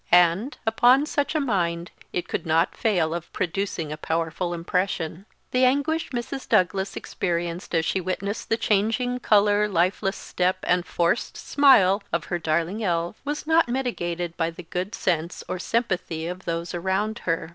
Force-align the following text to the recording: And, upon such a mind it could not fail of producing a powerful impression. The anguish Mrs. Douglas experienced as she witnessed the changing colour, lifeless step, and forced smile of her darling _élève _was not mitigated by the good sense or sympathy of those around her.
And, 0.11 0.57
upon 0.65 1.05
such 1.05 1.35
a 1.35 1.39
mind 1.39 1.91
it 2.11 2.27
could 2.27 2.43
not 2.43 2.75
fail 2.75 3.13
of 3.13 3.31
producing 3.33 3.91
a 3.91 3.97
powerful 3.97 4.51
impression. 4.51 5.27
The 5.51 5.63
anguish 5.63 6.09
Mrs. 6.09 6.49
Douglas 6.49 6.95
experienced 6.95 7.75
as 7.75 7.85
she 7.85 8.01
witnessed 8.01 8.49
the 8.49 8.57
changing 8.57 9.19
colour, 9.19 9.67
lifeless 9.69 10.17
step, 10.17 10.57
and 10.63 10.87
forced 10.87 11.37
smile 11.37 12.01
of 12.11 12.23
her 12.33 12.39
darling 12.39 12.79
_élève 12.79 13.13
_was 13.27 13.45
not 13.45 13.67
mitigated 13.69 14.35
by 14.37 14.49
the 14.49 14.63
good 14.63 14.95
sense 14.95 15.43
or 15.47 15.59
sympathy 15.59 16.25
of 16.25 16.45
those 16.45 16.73
around 16.73 17.19
her. 17.25 17.49